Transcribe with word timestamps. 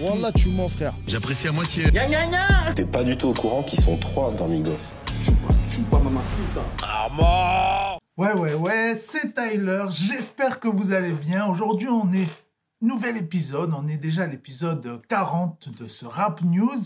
Wallah, 0.00 0.32
tu 0.32 0.48
mens, 0.50 0.68
frère. 0.68 0.94
J'apprécie 1.06 1.48
à 1.48 1.52
moitié. 1.52 1.84
T'es 2.74 2.84
pas 2.84 3.04
du 3.04 3.16
tout 3.16 3.28
au 3.28 3.34
courant 3.34 3.62
qu'ils 3.62 3.80
sont 3.80 3.96
trois 3.98 4.32
dans 4.32 4.48
Migos. 4.48 4.72
Ouais, 8.16 8.32
ouais, 8.32 8.54
ouais, 8.54 8.94
c'est 8.96 9.34
Tyler. 9.34 9.84
J'espère 9.90 10.58
que 10.60 10.68
vous 10.68 10.92
allez 10.92 11.12
bien. 11.12 11.46
Aujourd'hui, 11.46 11.88
on 11.88 12.12
est 12.12 12.26
nouvel 12.80 13.16
épisode. 13.16 13.72
On 13.76 13.86
est 13.88 13.96
déjà 13.96 14.22
à 14.22 14.26
l'épisode 14.26 15.00
40 15.08 15.68
de 15.78 15.86
ce 15.86 16.04
Rap 16.06 16.42
News. 16.42 16.80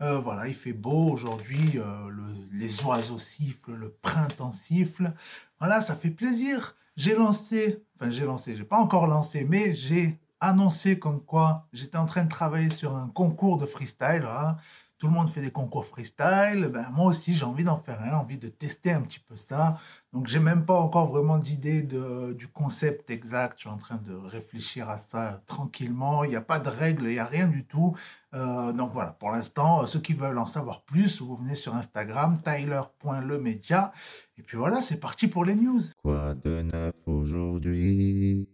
Euh, 0.00 0.18
voilà, 0.18 0.46
il 0.48 0.54
fait 0.54 0.72
beau 0.72 1.10
aujourd'hui. 1.10 1.72
euh, 1.76 2.08
le- 2.08 2.22
les 2.52 2.80
oiseaux 2.82 3.18
sifflent, 3.18 3.72
le 3.74 3.96
printemps 4.02 4.52
siffle. 4.52 5.12
Voilà, 5.58 5.80
ça 5.80 5.94
fait 5.96 6.10
plaisir. 6.10 6.76
J'ai 6.96 7.14
lancé, 7.14 7.84
enfin 7.94 8.10
j'ai 8.10 8.24
lancé, 8.24 8.56
j'ai 8.56 8.64
pas 8.64 8.78
encore 8.78 9.06
lancé, 9.06 9.44
mais 9.48 9.74
j'ai 9.76 10.18
annoncé 10.40 10.98
comme 10.98 11.20
quoi 11.24 11.66
j'étais 11.72 11.98
en 11.98 12.06
train 12.06 12.24
de 12.24 12.28
travailler 12.28 12.70
sur 12.70 12.96
un 12.96 13.08
concours 13.08 13.58
de 13.58 13.66
freestyle. 13.66 14.20
voilà. 14.22 14.56
Tout 14.98 15.06
le 15.06 15.12
monde 15.12 15.30
fait 15.30 15.40
des 15.40 15.52
concours 15.52 15.86
freestyle. 15.86 16.70
Ben, 16.72 16.88
moi 16.90 17.06
aussi, 17.06 17.32
j'ai 17.32 17.44
envie 17.44 17.62
d'en 17.62 17.76
faire 17.76 18.02
un, 18.02 18.14
envie 18.14 18.38
de 18.38 18.48
tester 18.48 18.90
un 18.90 19.02
petit 19.02 19.20
peu 19.20 19.36
ça. 19.36 19.78
Donc, 20.12 20.26
j'ai 20.26 20.40
même 20.40 20.66
pas 20.66 20.74
encore 20.74 21.06
vraiment 21.06 21.38
d'idée 21.38 21.82
du 21.82 22.48
concept 22.48 23.08
exact. 23.08 23.54
Je 23.58 23.60
suis 23.60 23.68
en 23.68 23.76
train 23.76 23.98
de 23.98 24.12
réfléchir 24.12 24.90
à 24.90 24.98
ça 24.98 25.40
tranquillement. 25.46 26.24
Il 26.24 26.30
n'y 26.30 26.36
a 26.36 26.40
pas 26.40 26.58
de 26.58 26.68
règles, 26.68 27.04
il 27.04 27.12
n'y 27.12 27.18
a 27.20 27.26
rien 27.26 27.46
du 27.46 27.64
tout. 27.64 27.96
Euh, 28.34 28.72
donc 28.72 28.92
voilà, 28.92 29.12
pour 29.12 29.30
l'instant, 29.30 29.82
euh, 29.82 29.86
ceux 29.86 30.00
qui 30.00 30.14
veulent 30.14 30.38
en 30.38 30.46
savoir 30.46 30.82
plus, 30.82 31.22
vous 31.22 31.36
venez 31.36 31.54
sur 31.54 31.74
Instagram, 31.76 32.40
tyler.lemedia. 32.42 33.92
Et 34.36 34.42
puis 34.42 34.56
voilà, 34.56 34.82
c'est 34.82 35.00
parti 35.00 35.28
pour 35.28 35.44
les 35.44 35.54
news. 35.54 35.80
Quoi 36.02 36.34
de 36.34 36.62
neuf 36.62 36.96
aujourd'hui? 37.06 38.48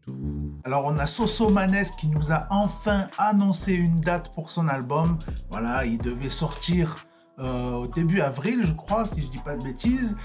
Tout. 0.00 0.58
Alors 0.64 0.86
on 0.86 0.96
a 0.96 1.06
Soso 1.06 1.50
Manes 1.50 1.84
qui 1.98 2.06
nous 2.06 2.32
a 2.32 2.46
enfin 2.48 3.08
annoncé 3.18 3.74
une 3.74 4.00
date 4.00 4.34
pour 4.34 4.48
son 4.48 4.68
album. 4.68 5.18
Voilà, 5.50 5.84
il 5.84 5.98
devait 5.98 6.30
sortir 6.30 6.96
euh, 7.38 7.72
au 7.72 7.86
début 7.86 8.20
avril, 8.20 8.64
je 8.64 8.72
crois, 8.72 9.06
si 9.06 9.22
je 9.22 9.26
dis 9.26 9.42
pas 9.42 9.56
de 9.56 9.62
bêtises. 9.62 10.16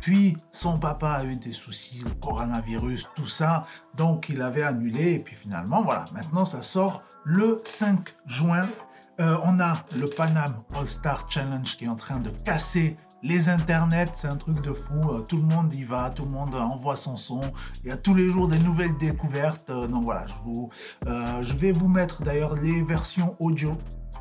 Puis 0.00 0.36
son 0.52 0.78
papa 0.78 1.08
a 1.08 1.24
eu 1.24 1.34
des 1.34 1.52
soucis, 1.52 2.04
le 2.04 2.10
coronavirus, 2.20 3.08
tout 3.16 3.26
ça. 3.26 3.66
Donc 3.96 4.28
il 4.28 4.42
avait 4.42 4.62
annulé. 4.62 5.14
Et 5.14 5.18
puis 5.18 5.34
finalement, 5.34 5.82
voilà, 5.82 6.04
maintenant 6.12 6.44
ça 6.44 6.62
sort 6.62 7.02
le 7.24 7.56
5 7.64 8.14
juin. 8.26 8.68
Euh, 9.18 9.38
on 9.42 9.58
a 9.58 9.74
le 9.96 10.08
Panam 10.08 10.62
All 10.76 10.88
Star 10.88 11.28
Challenge 11.28 11.76
qui 11.76 11.86
est 11.86 11.88
en 11.88 11.96
train 11.96 12.20
de 12.20 12.30
casser 12.30 12.96
les 13.22 13.48
internets, 13.48 14.12
c'est 14.14 14.28
un 14.28 14.36
truc 14.36 14.60
de 14.60 14.72
fou. 14.72 15.00
Euh, 15.10 15.20
tout 15.20 15.36
le 15.36 15.42
monde 15.42 15.72
y 15.74 15.84
va, 15.84 16.10
tout 16.10 16.24
le 16.24 16.30
monde 16.30 16.54
euh, 16.54 16.60
envoie 16.60 16.96
son 16.96 17.16
son. 17.16 17.40
Il 17.82 17.90
y 17.90 17.92
a 17.92 17.96
tous 17.96 18.14
les 18.14 18.30
jours 18.30 18.48
des 18.48 18.58
nouvelles 18.58 18.96
découvertes. 18.98 19.70
Euh, 19.70 19.86
donc 19.86 20.04
voilà, 20.04 20.26
je, 20.26 20.34
vous, 20.44 20.70
je 21.04 21.52
vais 21.54 21.72
vous 21.72 21.88
mettre 21.88 22.22
d'ailleurs 22.22 22.54
les 22.54 22.82
versions 22.82 23.36
audio. 23.40 23.76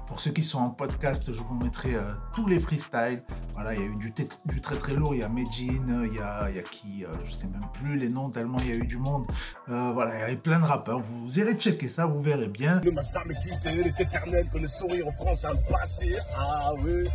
Pour 0.08 0.20
ceux 0.20 0.32
qui 0.32 0.42
sont 0.42 0.60
en 0.60 0.70
podcast, 0.70 1.24
je 1.28 1.42
vous 1.44 1.56
mettrai 1.56 1.96
euh, 1.96 2.08
tous 2.34 2.48
les 2.48 2.60
freestyles. 2.60 3.22
Voilà, 3.54 3.74
il 3.74 3.80
y 3.80 3.84
a 3.84 3.86
eu 3.86 3.96
du, 3.96 4.14
du 4.46 4.62
très 4.62 4.76
très 4.76 4.94
lourd. 4.94 5.14
Il 5.14 5.22
y 5.22 5.24
a 5.24 5.30
Medjin, 5.30 5.84
euh, 5.96 6.08
il 6.08 6.18
y 6.18 6.22
a, 6.22 6.50
il 6.50 6.56
y 6.56 6.60
a 6.60 6.64
qui 6.64 7.04
euh, 7.04 7.12
Je 7.26 7.34
sais 7.34 7.48
même 7.48 7.60
plus 7.74 7.98
les 7.98 8.08
noms 8.08 8.30
tellement 8.30 8.58
il 8.60 8.68
y 8.68 8.72
a 8.72 8.76
eu 8.76 8.88
du 8.88 8.98
monde. 8.98 9.26
Euh, 9.70 9.92
voilà, 9.94 10.16
il 10.16 10.20
y 10.20 10.24
avait 10.24 10.38
plein 10.38 10.60
de 10.60 10.66
rappeurs. 10.66 11.00
Vous 11.00 11.38
irez 11.40 11.56
checker 11.56 11.90
ça, 11.90 12.06
vous 12.06 12.22
verrez 12.22 12.48
bien. 12.48 12.80
Le 12.84 12.92
massacre 12.92 13.32
est 13.32 14.02
éternel 14.02 14.48
que 14.52 14.58
le 14.58 14.68
sourire 14.68 15.08
au 15.08 15.12
France 15.12 15.44
a 15.46 15.50
passé. 15.70 16.16
Ah 16.38 16.72
oui, 16.80 17.08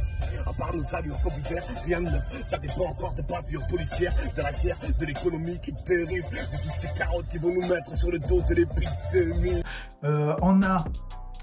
à 0.47 0.53
part 0.53 0.75
nos 0.75 0.95
allures 0.95 1.19
populaires, 1.21 1.65
rien 1.85 2.03
de 2.03 2.11
neuf. 2.11 2.45
Ça 2.47 2.59
dépend 2.59 2.87
encore 2.91 3.15
des 3.15 3.23
pavillons 3.23 3.67
policières, 3.71 4.15
de 4.37 4.43
la 4.43 4.53
guerre, 4.53 4.79
de 4.99 5.07
l'économie 5.07 5.59
qui 5.61 5.73
dérive, 5.87 6.25
de 6.31 6.63
toutes 6.63 6.77
ces 6.77 6.89
carottes 6.97 7.29
qui 7.29 7.39
vont 7.39 7.55
nous 7.55 7.67
mettre 7.67 7.95
sur 7.95 8.11
le 8.11 8.19
dos 8.19 8.43
de 8.43 8.55
l'épidémie. 8.55 9.63
Euh, 10.05 10.37
on 10.43 10.63
a 10.63 10.85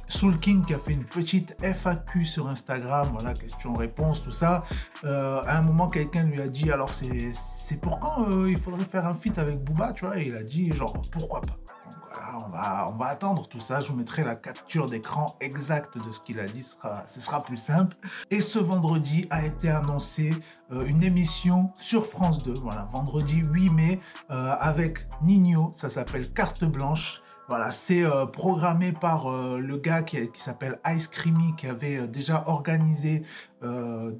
Soul 0.09 0.37
King 0.37 0.65
qui 0.65 0.73
a 0.73 0.79
fait 0.79 0.91
une 0.91 1.05
petite 1.05 1.55
FAQ 1.63 2.25
sur 2.25 2.47
Instagram, 2.47 3.09
voilà, 3.13 3.33
question-réponse, 3.35 4.21
tout 4.21 4.31
ça. 4.31 4.63
Euh, 5.05 5.39
à 5.45 5.59
un 5.59 5.61
moment, 5.61 5.87
quelqu'un 5.87 6.23
lui 6.23 6.41
a 6.41 6.47
dit, 6.47 6.71
alors 6.71 6.91
c'est 6.93 7.79
pour 7.79 7.99
quand 7.99 8.27
euh, 8.31 8.49
il 8.49 8.57
faudrait 8.57 8.85
faire 8.85 9.07
un 9.07 9.13
feat 9.13 9.37
avec 9.37 9.63
Booba, 9.63 9.93
tu 9.93 10.05
vois, 10.05 10.17
et 10.17 10.23
il 10.27 10.35
a 10.35 10.43
dit, 10.43 10.71
genre, 10.73 10.93
pourquoi 11.11 11.41
pas? 11.41 11.57
Donc 11.85 12.49
voilà, 12.49 12.87
on 12.91 12.97
va, 12.97 13.05
attendre 13.05 13.47
tout 13.47 13.59
ça. 13.59 13.81
Je 13.81 13.89
vous 13.89 13.95
mettrai 13.95 14.23
la 14.23 14.35
capture 14.35 14.89
d'écran 14.89 15.37
exacte 15.41 16.03
de 16.03 16.11
ce 16.11 16.19
qu'il 16.19 16.39
a 16.39 16.45
dit, 16.45 16.63
ce 16.63 17.19
sera, 17.19 17.41
plus 17.41 17.57
simple. 17.57 17.95
Et 18.31 18.41
ce 18.41 18.57
vendredi 18.57 19.27
a 19.29 19.45
été 19.45 19.69
annoncé 19.69 20.31
euh, 20.71 20.85
une 20.85 21.03
émission 21.03 21.71
sur 21.79 22.07
France 22.07 22.41
2, 22.41 22.53
voilà, 22.53 22.87
vendredi 22.91 23.41
8 23.51 23.69
mai, 23.69 23.99
avec 24.29 25.07
Nino, 25.21 25.71
ça 25.75 25.89
s'appelle 25.89 26.33
Carte 26.33 26.65
Blanche. 26.65 27.21
Voilà, 27.49 27.71
c'est 27.71 28.03
euh, 28.03 28.27
programmé 28.27 28.91
par 28.91 29.25
euh, 29.25 29.57
le 29.57 29.77
gars 29.79 30.03
qui, 30.03 30.29
s'appelle 30.35 30.79
Ice 30.85 31.07
Creamy, 31.07 31.55
qui 31.55 31.65
avait 31.65 31.97
euh, 31.97 32.05
déjà 32.05 32.43
organisé 32.45 33.23
ben, 33.59 34.13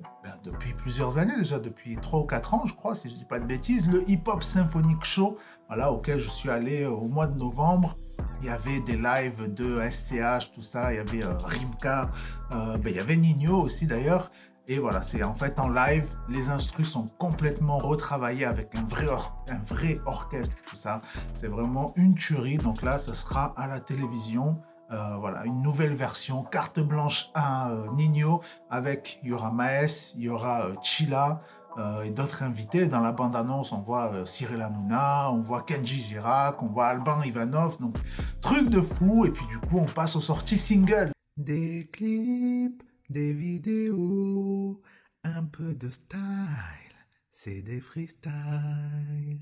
depuis 0.44 0.74
plusieurs 0.74 1.20
années, 1.20 1.38
déjà 1.38 1.60
depuis 1.60 1.96
3 1.96 2.22
ou 2.22 2.24
4 2.24 2.54
ans, 2.56 2.64
je 2.66 2.74
crois, 2.74 2.96
si 2.96 3.08
je 3.08 3.14
dis 3.14 3.26
pas 3.26 3.40
de 3.40 3.46
bêtises, 3.46 3.88
le 3.88 4.04
Hip 4.10 4.24
Hop 4.26 4.42
Symphonic 4.42 5.04
Show, 5.06 5.38
voilà, 5.68 5.92
auquel 5.92 6.20
je 6.20 6.28
suis 6.28 6.50
allé 6.50 6.88
au 6.88 7.08
mois 7.08 7.28
de 7.28 7.38
novembre. 7.38 7.96
Il 8.42 8.48
y 8.48 8.50
avait 8.50 8.80
des 8.82 8.98
lives 8.98 9.54
de 9.54 9.80
SCH, 9.88 10.52
tout 10.52 10.64
ça, 10.64 10.92
il 10.92 10.98
y 10.98 11.00
avait 11.00 11.24
Rimka, 11.24 12.10
ben, 12.52 12.82
il 12.84 12.96
y 12.96 13.00
avait 13.00 13.16
Nino 13.16 13.62
aussi 13.62 13.86
d'ailleurs. 13.86 14.32
Et 14.72 14.78
voilà, 14.78 15.02
c'est 15.02 15.24
en 15.24 15.34
fait 15.34 15.58
en 15.58 15.68
live, 15.68 16.08
les 16.30 16.50
instrus 16.50 16.88
sont 16.88 17.08
complètement 17.18 17.80
retravaillés 17.80 18.46
avec 18.46 18.78
un 18.78 18.84
vrai, 18.84 19.08
un 19.50 19.58
vrai 19.68 19.96
orchestre, 20.06 20.56
tout 20.68 20.76
ça. 20.76 21.02
C'est 21.34 21.48
vraiment 21.48 21.88
une 21.96 22.14
tuerie. 22.14 22.60
Donc 22.60 22.84
là, 22.84 23.00
ce 23.00 23.16
sera 23.16 23.56
à 23.58 23.68
la 23.68 23.80
télévision. 23.80 24.62
Euh, 24.92 25.16
voilà, 25.18 25.44
une 25.46 25.64
nouvelle 25.64 25.96
version, 25.96 26.44
carte 26.44 26.80
blanche 26.80 27.32
à 27.34 27.72
euh, 27.72 27.88
Nino, 27.96 28.42
avec, 28.70 29.20
il 29.24 29.30
y 29.30 29.34
aura 29.34 29.52
Maes, 29.52 30.14
il 30.16 30.22
y 30.22 30.30
aura 30.30 30.66
euh, 30.66 30.76
Chila 30.84 31.42
euh, 31.80 32.04
et 32.04 32.12
d'autres 32.12 32.44
invités. 32.44 32.86
Dans 32.86 33.02
la 33.02 33.12
bande-annonce, 33.12 33.72
on 33.72 33.82
voit 33.82 34.24
Cyril 34.26 34.62
Hanouna, 34.62 35.32
on 35.32 35.42
voit 35.42 35.64
Kenji 35.64 36.04
Girac, 36.04 36.62
on 36.62 36.68
voit 36.68 36.88
Alban 36.88 37.24
Ivanov. 37.24 37.80
Donc, 37.80 37.98
truc 38.42 38.70
de 38.70 38.82
fou. 38.82 39.26
Et 39.26 39.32
puis 39.32 39.48
du 39.48 39.58
coup, 39.58 39.80
on 39.80 39.86
passe 39.86 40.16
aux 40.16 40.22
sorties 40.22 40.60
singles. 40.60 41.12
Des 41.38 41.90
clips, 41.92 42.84
des 43.10 43.34
vidéos, 43.34 44.82
un 45.24 45.44
peu 45.44 45.74
de 45.74 45.90
style, 45.90 46.20
c'est 47.32 47.62
des 47.62 47.82
freestyles. 47.82 49.40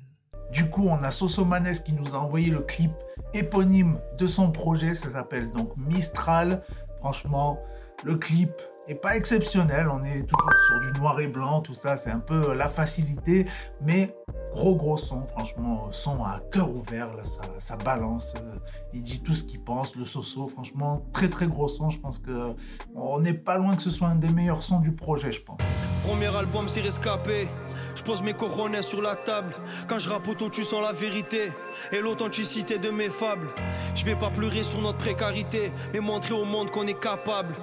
Du 0.52 0.70
coup, 0.70 0.88
on 0.88 1.04
a 1.04 1.12
Sosomanes 1.12 1.74
qui 1.84 1.94
nous 1.94 2.16
a 2.16 2.20
envoyé 2.20 2.50
le 2.50 2.60
clip 2.60 2.92
éponyme 3.34 4.00
de 4.18 4.28
son 4.28 4.52
projet. 4.52 4.96
Ça 4.96 5.12
s'appelle 5.12 5.52
donc 5.52 5.76
Mistral. 5.78 6.64
Franchement, 7.00 7.60
le 8.06 8.16
clip 8.16 8.52
est 8.88 8.96
pas 8.96 9.18
exceptionnel. 9.18 9.90
On 9.90 10.02
est 10.04 10.24
toujours 10.24 10.54
sur 10.68 10.80
du 10.80 11.00
noir 11.00 11.20
et 11.20 11.28
blanc, 11.28 11.62
tout 11.62 11.74
ça. 11.74 11.98
C'est 11.98 12.12
un 12.12 12.20
peu 12.20 12.54
la 12.54 12.70
facilité. 12.70 13.46
Mais 13.82 14.16
gros, 14.52 14.76
gros 14.76 14.98
son. 14.98 15.26
Franchement, 15.28 15.92
son 15.92 16.24
à 16.24 16.40
cœur 16.52 16.70
ouvert. 16.74 17.14
Là, 17.16 17.24
ça, 17.26 17.42
ça 17.60 17.76
balance. 17.76 18.34
euh, 18.38 18.56
Il 18.94 19.04
dit 19.04 19.22
tout 19.22 19.36
ce 19.36 19.44
qu'il 19.44 19.62
pense. 19.64 19.96
Le 19.96 20.06
Soso, 20.06 20.48
franchement, 20.48 21.04
très, 21.14 21.30
très 21.30 21.48
gros 21.48 21.68
son. 21.68 21.90
Je 21.90 22.00
pense 22.00 22.20
que 22.20 22.56
on 22.96 23.20
n'est 23.20 23.34
pas 23.34 23.58
loin 23.58 23.76
que 23.76 23.82
ce 23.82 23.92
soit 23.92 24.08
un 24.08 24.16
des 24.16 24.30
meilleurs 24.30 24.64
sons 24.64 24.80
du 24.80 24.92
projet, 24.92 25.32
je 25.32 25.42
pense. 25.42 25.58
Premier 26.08 26.34
album, 26.34 26.70
c'est 26.70 26.80
rescapé. 26.80 27.50
Je 27.94 28.02
pose 28.02 28.24
mes 28.24 28.32
coronets 28.34 28.82
sur 28.82 29.02
la 29.02 29.18
table. 29.18 29.54
Quand 29.90 30.00
je 30.00 30.08
rappe 30.08 30.26
auto, 30.26 30.50
tu 30.50 30.64
sens 30.64 30.82
la 30.82 30.94
vérité 30.94 31.52
et 31.92 32.00
l'authenticité 32.00 32.80
de 32.80 32.90
mes 32.92 33.10
fables. 33.10 33.50
Je 33.94 34.06
vais 34.06 34.16
pas 34.16 34.30
pleurer 34.30 34.64
sur 34.64 34.82
notre 34.82 35.00
précarité, 35.00 35.74
mais 35.92 36.00
montrer 36.00 36.34
au 36.34 36.46
monde 36.46 36.72
qu'on 36.72 36.88
est 36.88 36.98
capable. 36.98 37.56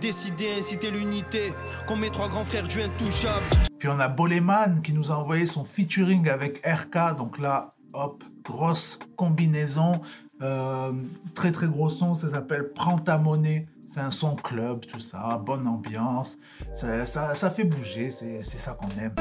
Décider, 0.00 0.48
inciter 0.58 0.90
l'unité, 0.90 1.54
comme 1.86 2.00
mes 2.00 2.10
trois 2.10 2.28
grands 2.28 2.44
frères 2.44 2.66
du 2.66 2.82
intouchable. 2.82 3.44
Puis 3.78 3.88
on 3.88 4.00
a 4.00 4.08
Boleman 4.08 4.82
qui 4.82 4.92
nous 4.92 5.12
a 5.12 5.14
envoyé 5.14 5.46
son 5.46 5.64
featuring 5.64 6.28
avec 6.28 6.60
RK. 6.66 7.16
Donc 7.16 7.38
là, 7.38 7.70
hop, 7.92 8.24
grosse 8.42 8.98
combinaison. 9.14 10.02
Euh, 10.42 10.90
très 11.36 11.52
très 11.52 11.68
gros 11.68 11.88
son, 11.88 12.16
ça 12.16 12.28
s'appelle 12.28 12.72
Prends 12.74 12.98
ta 12.98 13.16
monnaie. 13.16 13.62
C'est 13.92 14.00
un 14.00 14.10
son 14.10 14.36
club, 14.36 14.86
tout 14.86 15.00
ça, 15.00 15.38
bonne 15.44 15.66
ambiance. 15.66 16.38
Ça, 16.74 17.50
fait 17.50 17.64
bouger, 17.64 18.10
c'est 18.10 18.42
ça 18.42 18.72
qu'on 18.72 18.88
aime. 18.98 19.14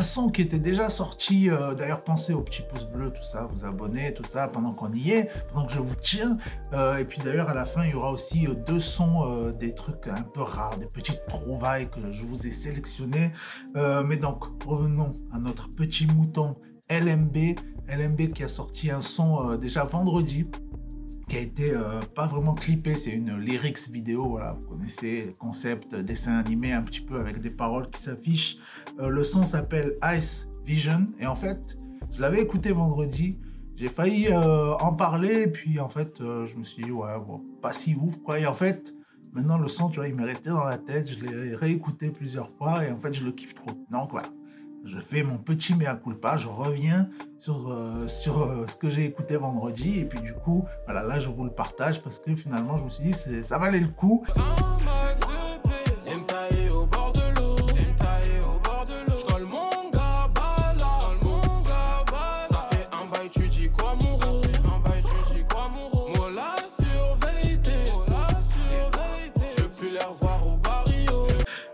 Un 0.00 0.02
son 0.02 0.30
qui 0.30 0.40
était 0.40 0.58
déjà 0.58 0.88
sorti, 0.88 1.50
euh, 1.50 1.74
d'ailleurs 1.74 2.00
pensez 2.00 2.32
au 2.32 2.42
petit 2.42 2.62
pouce 2.62 2.86
bleu, 2.86 3.10
tout 3.10 3.22
ça, 3.22 3.46
vous 3.50 3.66
abonner, 3.66 4.14
tout 4.14 4.24
ça, 4.24 4.48
pendant 4.48 4.72
qu'on 4.72 4.90
y 4.94 5.10
est, 5.10 5.28
pendant 5.52 5.66
que 5.66 5.74
je 5.74 5.78
vous 5.78 5.94
tiens. 5.94 6.38
Euh, 6.72 6.96
et 6.96 7.04
puis 7.04 7.20
d'ailleurs 7.22 7.50
à 7.50 7.54
la 7.54 7.66
fin 7.66 7.84
il 7.84 7.90
y 7.90 7.94
aura 7.94 8.10
aussi 8.10 8.46
euh, 8.46 8.54
deux 8.54 8.80
sons, 8.80 9.52
des 9.60 9.74
trucs 9.74 10.08
un 10.08 10.22
peu 10.22 10.40
rares, 10.40 10.78
des 10.78 10.86
petites 10.86 11.26
trouvailles 11.26 11.90
que 11.90 12.12
je 12.12 12.24
vous 12.24 12.46
ai 12.46 12.50
sélectionnées. 12.50 13.30
Mais 13.74 14.16
donc 14.16 14.44
revenons 14.64 15.14
à 15.34 15.38
notre 15.38 15.68
petit 15.68 16.06
mouton 16.06 16.56
LMB, 16.88 17.36
LMB 17.88 18.32
qui 18.32 18.42
a 18.42 18.48
sorti 18.48 18.90
un 18.90 19.02
son 19.02 19.56
déjà 19.56 19.84
vendredi. 19.84 20.46
Qui 21.30 21.36
a 21.36 21.40
été 21.40 21.70
euh, 21.70 22.00
pas 22.16 22.26
vraiment 22.26 22.54
clippé, 22.54 22.96
c'est 22.96 23.12
une 23.12 23.38
lyrics 23.38 23.88
vidéo, 23.88 24.30
voilà, 24.30 24.56
vous 24.58 24.66
connaissez 24.66 25.26
le 25.26 25.32
concept 25.32 25.94
dessin 25.94 26.36
animé 26.36 26.72
un 26.72 26.82
petit 26.82 27.02
peu 27.02 27.20
avec 27.20 27.40
des 27.40 27.50
paroles 27.50 27.88
qui 27.88 28.02
s'affichent. 28.02 28.56
Euh, 28.98 29.10
le 29.10 29.22
son 29.22 29.44
s'appelle 29.44 29.94
Ice 30.16 30.48
Vision. 30.64 31.06
Et 31.20 31.28
en 31.28 31.36
fait, 31.36 31.76
je 32.12 32.20
l'avais 32.20 32.42
écouté 32.42 32.72
vendredi, 32.72 33.38
j'ai 33.76 33.86
failli 33.86 34.26
euh, 34.26 34.74
en 34.78 34.92
parler. 34.92 35.42
Et 35.42 35.46
puis 35.46 35.78
en 35.78 35.88
fait, 35.88 36.18
je 36.18 36.56
me 36.56 36.64
suis 36.64 36.82
dit 36.82 36.90
ouais, 36.90 37.16
bon, 37.24 37.40
pas 37.62 37.72
si 37.72 37.94
ouf 37.94 38.20
quoi. 38.22 38.40
Et 38.40 38.46
en 38.46 38.54
fait, 38.54 38.92
maintenant 39.32 39.56
le 39.56 39.68
son, 39.68 39.88
tu 39.88 40.00
vois, 40.00 40.08
il 40.08 40.16
m'est 40.16 40.24
resté 40.24 40.50
dans 40.50 40.64
la 40.64 40.78
tête, 40.78 41.12
je 41.12 41.24
l'ai 41.24 41.54
réécouté 41.54 42.10
plusieurs 42.10 42.50
fois. 42.50 42.84
Et 42.84 42.90
en 42.90 42.98
fait, 42.98 43.14
je 43.14 43.24
le 43.24 43.30
kiffe 43.30 43.54
trop. 43.54 43.70
Donc 43.92 44.10
voilà 44.10 44.30
je 44.84 44.98
fais 44.98 45.22
mon 45.22 45.36
petit 45.36 45.74
mea 45.74 45.94
culpa, 45.96 46.36
je 46.36 46.48
reviens 46.48 47.08
sur, 47.38 47.70
euh, 47.70 48.06
euh, 48.06 48.66
ce 48.66 48.76
que 48.76 48.90
j'ai 48.90 49.04
écouté 49.04 49.36
vendredi, 49.36 50.00
et 50.00 50.04
puis 50.04 50.20
du 50.20 50.32
coup, 50.32 50.64
voilà, 50.86 51.02
là 51.02 51.20
je 51.20 51.28
vous 51.28 51.44
le 51.44 51.50
partage 51.50 52.00
parce 52.00 52.18
que 52.18 52.34
finalement 52.34 52.76
je 52.76 52.82
me 52.82 52.88
suis 52.88 53.04
dit, 53.04 53.42
ça 53.42 53.58
valait 53.58 53.80
le 53.80 53.88
coup. 53.88 54.24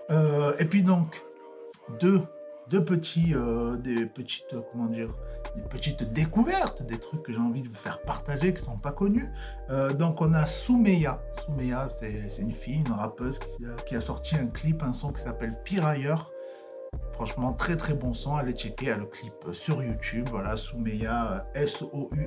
Euh, 0.08 0.52
et 0.58 0.64
puis 0.64 0.82
donc, 0.82 1.20
deux 2.00 2.22
deux 2.70 2.84
petits, 2.84 3.34
euh, 3.34 3.76
des 3.76 4.06
petites, 4.06 4.54
euh, 4.54 4.62
comment 4.70 4.86
dire, 4.86 5.08
des 5.54 5.62
petites 5.62 6.12
découvertes, 6.12 6.82
des 6.82 6.98
trucs 6.98 7.22
que 7.22 7.32
j'ai 7.32 7.38
envie 7.38 7.62
de 7.62 7.68
vous 7.68 7.74
faire 7.74 8.02
partager 8.02 8.52
qui 8.54 8.62
sont 8.62 8.76
pas 8.76 8.92
connus. 8.92 9.30
Euh, 9.70 9.92
donc 9.92 10.20
on 10.20 10.34
a 10.34 10.46
Soumeya. 10.46 11.22
Soumeya, 11.44 11.88
c'est 11.98 12.42
une 12.42 12.54
fille, 12.54 12.82
une 12.86 12.92
rappeuse 12.92 13.38
qui, 13.86 13.94
a 13.94 14.00
sorti 14.00 14.36
un 14.36 14.46
clip, 14.46 14.82
un 14.82 14.92
son 14.92 15.12
qui 15.12 15.22
s'appelle 15.22 15.56
Pirailleur. 15.64 16.32
Franchement, 17.12 17.52
très 17.54 17.76
très 17.76 17.94
bon 17.94 18.12
son. 18.12 18.36
Allez 18.36 18.52
checker 18.52 18.94
le 18.94 19.06
clip 19.06 19.32
sur 19.52 19.82
YouTube. 19.82 20.28
Voilà, 20.30 20.54
Soumeya, 20.56 21.46
S-O-U-M-E-Y-A. 21.54 22.22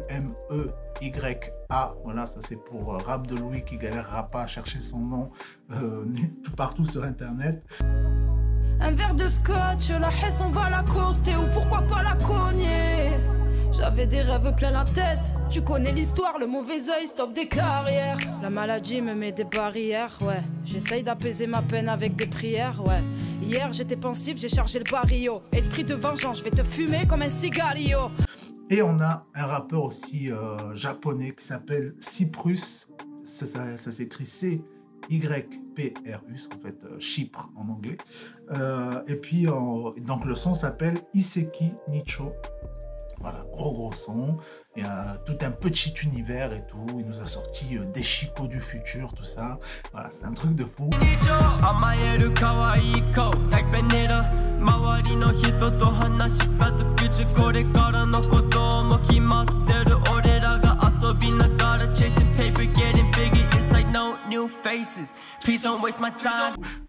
Voilà, 2.03 2.25
ça 2.25 2.39
c'est 2.47 2.56
pour 2.56 2.94
Rap 3.06 3.27
de 3.27 3.36
Louis 3.36 3.63
qui 3.63 3.77
galérera 3.77 4.25
pas 4.25 4.41
à 4.44 4.47
chercher 4.47 4.80
son 4.81 5.00
nom 5.00 5.30
tout 6.44 6.56
partout 6.56 6.86
sur 6.86 7.03
Internet. 7.03 7.63
Un 8.81 8.92
verre 8.92 9.14
de 9.14 9.28
scotch, 9.28 9.90
la 9.90 10.10
hesse, 10.10 10.42
on 10.42 10.50
va 10.50 10.70
la 10.70 10.84
coster 10.84 11.36
ou 11.36 11.46
pourquoi 11.54 11.81
pas 11.81 12.02
la 12.02 12.16
cogner? 12.16 13.12
J'avais 13.72 14.08
des 14.08 14.22
rêves 14.22 14.54
plein 14.56 14.72
la 14.72 14.86
tête. 14.86 15.34
Tu 15.52 15.62
connais 15.62 15.92
l'histoire, 15.92 16.40
le 16.40 16.48
mauvais 16.48 16.90
oeil 16.90 17.08
stop 17.08 17.34
des 17.34 17.48
carrières. 17.48 18.18
La 18.42 18.50
maladie 18.50 19.02
me 19.02 19.14
met 19.14 19.34
des 19.34 19.44
barrières, 19.44 20.18
ouais. 20.22 20.42
J'essaye 20.64 21.04
d'apaiser 21.04 21.46
ma 21.46 21.62
peine 21.62 21.90
avec 21.90 22.16
des 22.16 22.26
prières, 22.26 22.81
ouais. 22.88 23.02
Hier 23.42 23.72
j'étais 23.74 23.98
pensif, 23.98 24.38
j'ai 24.38 24.50
chargé 24.50 24.80
le 24.80 24.90
barrio. 24.90 25.42
Esprit 25.52 25.84
de 25.84 25.96
vengeance, 25.96 26.40
je 26.40 26.44
vais 26.46 26.52
te 26.52 26.64
fumer 26.64 27.06
comme 27.06 27.22
un 27.22 27.30
cigario. 27.30 28.12
Et 28.70 28.82
on 28.82 29.02
a 29.02 29.25
un 29.36 29.46
rappeur 29.46 29.84
aussi 29.84 30.32
euh, 30.32 30.74
japonais 30.74 31.32
qui 31.32 31.44
s'appelle 31.44 31.96
Cyprus. 32.00 32.88
Ça, 33.25 33.46
ça 33.78 33.92
s'écrit 33.92 34.25
C 34.25 34.62
YPRUS, 35.10 36.50
en 36.56 36.60
fait 36.60 36.78
euh, 36.84 37.00
Chypre 37.00 37.50
en 37.56 37.69
anglais. 37.69 37.98
Euh, 38.51 39.01
et 39.07 39.16
puis 39.16 39.46
donc 39.98 40.25
le 40.25 40.36
son 40.36 40.54
s'appelle 40.54 40.98
Iseki 41.13 41.74
Nicho. 41.88 42.34
Voilà, 43.22 43.44
gros 43.51 43.74
gros 43.74 43.92
son. 43.92 44.38
Il 44.78 44.84
y 44.84 44.86
a 44.86 45.18
tout 45.25 45.38
un 45.42 45.51
petit 45.51 45.94
univers 46.04 46.54
et 46.54 46.66
tout. 46.68 46.86
Il 46.98 47.06
nous 47.06 47.19
a 47.19 47.25
sorti 47.25 47.78
euh, 47.78 47.84
des 47.94 48.04
chicots 48.04 48.48
du 48.48 48.62
futur, 48.62 49.13
tout 49.13 49.25
ça. 49.25 49.60
Voilà, 49.92 50.10
c'est 50.12 50.25
un 50.25 50.31
truc 50.31 50.56
de 50.56 50.63
fou. 50.63 50.90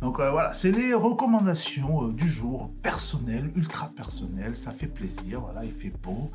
Donc 0.00 0.20
euh, 0.20 0.30
voilà, 0.30 0.52
c'est 0.54 0.72
les 0.72 0.94
recommandations 0.94 2.06
euh, 2.06 2.12
du 2.12 2.28
jour, 2.28 2.70
personnelles, 2.82 3.50
ultra 3.56 3.88
personnelles, 3.88 4.56
ça 4.56 4.72
fait 4.72 4.86
plaisir, 4.86 5.40
voilà, 5.40 5.64
il 5.64 5.72
fait 5.72 5.92
beau, 6.02 6.28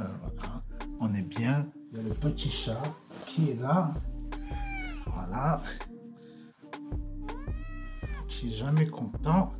euh, 0.00 0.04
voilà, 0.22 0.60
on 1.00 1.14
est 1.14 1.22
bien, 1.22 1.66
il 1.92 1.98
y 1.98 2.00
a 2.00 2.08
le 2.08 2.14
petit 2.14 2.50
chat 2.50 2.82
qui 3.26 3.50
est 3.50 3.60
là, 3.60 3.92
voilà, 5.06 5.62
qui 8.28 8.54
est 8.54 8.56
jamais 8.56 8.86
content, 8.86 9.50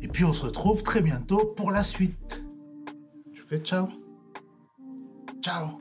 et 0.00 0.08
puis 0.08 0.24
on 0.24 0.32
se 0.32 0.44
retrouve 0.44 0.82
très 0.82 1.00
bientôt 1.00 1.52
pour 1.56 1.70
la 1.70 1.82
suite. 1.82 2.42
Je 3.32 3.42
fais 3.48 3.60
ciao. 3.60 3.88
Ciao. 5.42 5.80